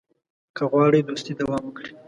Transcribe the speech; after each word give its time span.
که 0.55 0.63
غواړې 0.71 0.99
دوستي 1.07 1.33
دوام 1.39 1.63
وکړي. 1.65 1.91